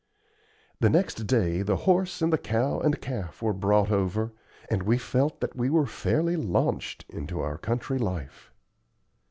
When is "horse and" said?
1.75-2.33